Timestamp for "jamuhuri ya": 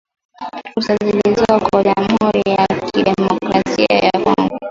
1.87-2.67